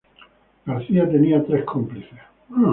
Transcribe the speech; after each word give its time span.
García 0.65 1.07
tenía 1.07 1.45
tres 1.45 1.63
cómplices. 1.63 2.19